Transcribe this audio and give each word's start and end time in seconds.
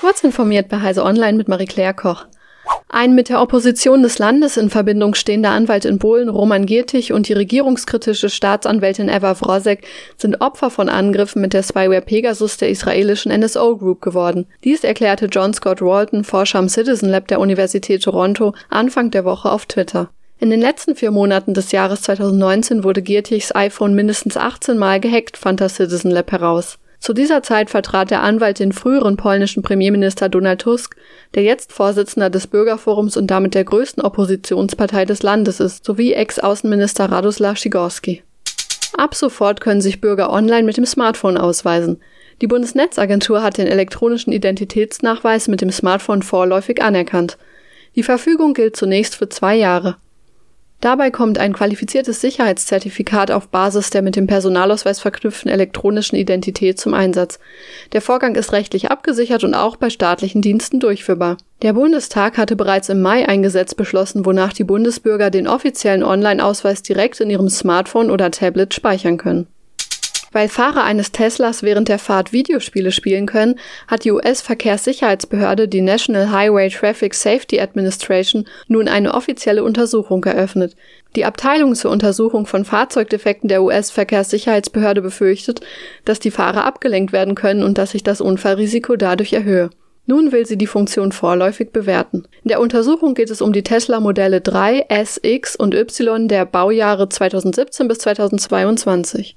Kurz 0.00 0.22
informiert 0.22 0.68
bei 0.68 0.80
Heise 0.80 1.04
Online 1.04 1.36
mit 1.36 1.48
Marie-Claire 1.48 1.92
Koch. 1.92 2.26
Ein 2.88 3.16
mit 3.16 3.28
der 3.28 3.42
Opposition 3.42 4.02
des 4.02 4.18
Landes 4.18 4.56
in 4.56 4.70
Verbindung 4.70 5.14
stehender 5.14 5.50
Anwalt 5.50 5.84
in 5.84 5.98
Polen, 5.98 6.28
Roman 6.28 6.66
Giertich, 6.66 7.12
und 7.12 7.28
die 7.28 7.32
regierungskritische 7.32 8.30
Staatsanwältin 8.30 9.08
Eva 9.08 9.38
Wrosek 9.40 9.84
sind 10.16 10.40
Opfer 10.40 10.70
von 10.70 10.88
Angriffen 10.88 11.42
mit 11.42 11.52
der 11.52 11.64
Spyware 11.64 12.00
Pegasus 12.00 12.56
der 12.58 12.70
israelischen 12.70 13.36
NSO 13.38 13.76
Group 13.76 14.00
geworden. 14.00 14.46
Dies 14.62 14.84
erklärte 14.84 15.26
John 15.26 15.52
Scott 15.52 15.82
Walton, 15.82 16.22
Forscher 16.22 16.60
am 16.60 16.68
Citizen 16.68 17.08
Lab 17.08 17.26
der 17.26 17.40
Universität 17.40 18.04
Toronto, 18.04 18.54
Anfang 18.70 19.10
der 19.10 19.24
Woche 19.24 19.50
auf 19.50 19.66
Twitter. 19.66 20.10
In 20.38 20.50
den 20.50 20.60
letzten 20.60 20.94
vier 20.94 21.10
Monaten 21.10 21.54
des 21.54 21.72
Jahres 21.72 22.02
2019 22.02 22.84
wurde 22.84 23.02
Giertichs 23.02 23.52
iPhone 23.52 23.94
mindestens 23.94 24.36
18 24.36 24.78
Mal 24.78 25.00
gehackt, 25.00 25.36
fand 25.36 25.60
das 25.60 25.74
Citizen 25.74 26.12
Lab 26.12 26.30
heraus. 26.30 26.78
Zu 27.00 27.12
dieser 27.12 27.42
Zeit 27.42 27.70
vertrat 27.70 28.10
der 28.10 28.22
Anwalt 28.22 28.58
den 28.58 28.72
früheren 28.72 29.16
polnischen 29.16 29.62
Premierminister 29.62 30.28
Donald 30.28 30.60
Tusk, 30.60 30.96
der 31.34 31.44
jetzt 31.44 31.72
Vorsitzender 31.72 32.28
des 32.28 32.46
Bürgerforums 32.48 33.16
und 33.16 33.28
damit 33.28 33.54
der 33.54 33.64
größten 33.64 34.02
Oppositionspartei 34.02 35.04
des 35.04 35.22
Landes 35.22 35.60
ist, 35.60 35.84
sowie 35.84 36.12
Ex-Außenminister 36.12 37.10
Radoslaw 37.10 37.56
Sikorski. 37.56 38.22
Ab 38.96 39.14
sofort 39.14 39.60
können 39.60 39.80
sich 39.80 40.00
Bürger 40.00 40.32
online 40.32 40.64
mit 40.64 40.76
dem 40.76 40.86
Smartphone 40.86 41.36
ausweisen. 41.36 42.00
Die 42.40 42.46
Bundesnetzagentur 42.46 43.42
hat 43.42 43.58
den 43.58 43.68
elektronischen 43.68 44.32
Identitätsnachweis 44.32 45.48
mit 45.48 45.60
dem 45.60 45.70
Smartphone 45.70 46.22
vorläufig 46.22 46.82
anerkannt. 46.82 47.38
Die 47.94 48.02
Verfügung 48.02 48.54
gilt 48.54 48.76
zunächst 48.76 49.14
für 49.14 49.28
zwei 49.28 49.54
Jahre. 49.54 49.96
Dabei 50.80 51.10
kommt 51.10 51.38
ein 51.38 51.52
qualifiziertes 51.52 52.20
Sicherheitszertifikat 52.20 53.32
auf 53.32 53.48
Basis 53.48 53.90
der 53.90 54.00
mit 54.00 54.14
dem 54.14 54.28
Personalausweis 54.28 55.00
verknüpften 55.00 55.50
elektronischen 55.50 56.16
Identität 56.16 56.78
zum 56.78 56.94
Einsatz. 56.94 57.40
Der 57.92 58.00
Vorgang 58.00 58.36
ist 58.36 58.52
rechtlich 58.52 58.88
abgesichert 58.88 59.42
und 59.42 59.54
auch 59.54 59.74
bei 59.74 59.90
staatlichen 59.90 60.40
Diensten 60.40 60.78
durchführbar. 60.78 61.36
Der 61.62 61.72
Bundestag 61.72 62.38
hatte 62.38 62.54
bereits 62.54 62.88
im 62.90 63.02
Mai 63.02 63.28
ein 63.28 63.42
Gesetz 63.42 63.74
beschlossen, 63.74 64.24
wonach 64.24 64.52
die 64.52 64.62
Bundesbürger 64.62 65.30
den 65.30 65.48
offiziellen 65.48 66.04
Online-Ausweis 66.04 66.82
direkt 66.82 67.20
in 67.20 67.30
ihrem 67.30 67.48
Smartphone 67.48 68.10
oder 68.10 68.30
Tablet 68.30 68.72
speichern 68.72 69.16
können. 69.16 69.48
Weil 70.32 70.48
Fahrer 70.48 70.84
eines 70.84 71.12
Teslas 71.12 71.62
während 71.62 71.88
der 71.88 71.98
Fahrt 71.98 72.32
Videospiele 72.32 72.92
spielen 72.92 73.26
können, 73.26 73.58
hat 73.86 74.04
die 74.04 74.12
US-Verkehrssicherheitsbehörde, 74.12 75.68
die 75.68 75.80
National 75.80 76.30
Highway 76.30 76.68
Traffic 76.68 77.14
Safety 77.14 77.60
Administration, 77.60 78.46
nun 78.66 78.88
eine 78.88 79.14
offizielle 79.14 79.64
Untersuchung 79.64 80.24
eröffnet. 80.24 80.76
Die 81.16 81.24
Abteilung 81.24 81.74
zur 81.74 81.90
Untersuchung 81.90 82.46
von 82.46 82.64
Fahrzeugdefekten 82.64 83.48
der 83.48 83.62
US-Verkehrssicherheitsbehörde 83.62 85.00
befürchtet, 85.00 85.60
dass 86.04 86.20
die 86.20 86.30
Fahrer 86.30 86.64
abgelenkt 86.64 87.12
werden 87.12 87.34
können 87.34 87.62
und 87.62 87.78
dass 87.78 87.92
sich 87.92 88.02
das 88.02 88.20
Unfallrisiko 88.20 88.96
dadurch 88.96 89.32
erhöhe. 89.32 89.70
Nun 90.10 90.32
will 90.32 90.46
sie 90.46 90.56
die 90.56 90.66
Funktion 90.66 91.12
vorläufig 91.12 91.70
bewerten. 91.70 92.26
In 92.42 92.48
der 92.48 92.60
Untersuchung 92.60 93.12
geht 93.12 93.28
es 93.28 93.42
um 93.42 93.52
die 93.52 93.62
Tesla-Modelle 93.62 94.40
3, 94.40 94.86
S, 94.88 95.20
X 95.22 95.54
und 95.54 95.74
Y 95.74 96.28
der 96.28 96.46
Baujahre 96.46 97.10
2017 97.10 97.88
bis 97.88 97.98
2022. 97.98 99.36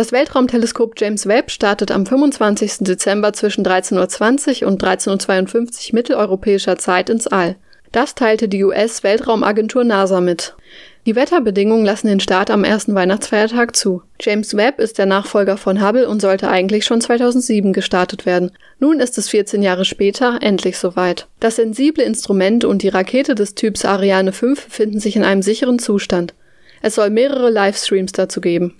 Das 0.00 0.12
Weltraumteleskop 0.12 0.94
James 0.96 1.26
Webb 1.26 1.50
startet 1.50 1.90
am 1.90 2.06
25. 2.06 2.78
Dezember 2.86 3.34
zwischen 3.34 3.66
13.20 3.66 4.62
Uhr 4.62 4.68
und 4.68 4.82
13.52 4.82 5.90
Uhr 5.90 5.94
mitteleuropäischer 5.94 6.78
Zeit 6.78 7.10
ins 7.10 7.26
All. 7.26 7.56
Das 7.92 8.14
teilte 8.14 8.48
die 8.48 8.64
US-Weltraumagentur 8.64 9.84
NASA 9.84 10.22
mit. 10.22 10.56
Die 11.04 11.16
Wetterbedingungen 11.16 11.84
lassen 11.84 12.06
den 12.06 12.20
Start 12.20 12.50
am 12.50 12.64
ersten 12.64 12.94
Weihnachtsfeiertag 12.94 13.76
zu. 13.76 14.00
James 14.18 14.56
Webb 14.56 14.80
ist 14.80 14.96
der 14.96 15.04
Nachfolger 15.04 15.58
von 15.58 15.86
Hubble 15.86 16.08
und 16.08 16.22
sollte 16.22 16.48
eigentlich 16.48 16.86
schon 16.86 17.02
2007 17.02 17.74
gestartet 17.74 18.24
werden. 18.24 18.52
Nun 18.78 19.00
ist 19.00 19.18
es 19.18 19.28
14 19.28 19.60
Jahre 19.60 19.84
später 19.84 20.38
endlich 20.40 20.78
soweit. 20.78 21.26
Das 21.40 21.56
sensible 21.56 22.02
Instrument 22.02 22.64
und 22.64 22.80
die 22.80 22.88
Rakete 22.88 23.34
des 23.34 23.54
Typs 23.54 23.84
Ariane 23.84 24.32
5 24.32 24.64
befinden 24.64 24.98
sich 24.98 25.16
in 25.16 25.24
einem 25.24 25.42
sicheren 25.42 25.78
Zustand. 25.78 26.32
Es 26.80 26.94
soll 26.94 27.10
mehrere 27.10 27.50
Livestreams 27.50 28.12
dazu 28.12 28.40
geben. 28.40 28.79